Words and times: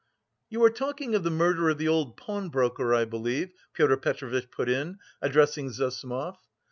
"You 0.49 0.63
are 0.63 0.71
talking 0.71 1.13
of 1.13 1.21
the 1.23 1.29
murder 1.29 1.69
of 1.69 1.77
the 1.77 1.87
old 1.87 2.17
pawnbroker, 2.17 2.91
I 2.95 3.05
believe?" 3.05 3.53
Pyotr 3.75 3.97
Petrovitch 3.97 4.49
put 4.49 4.67
in, 4.67 4.97
addressing 5.21 5.69
Zossimov. 5.69 6.37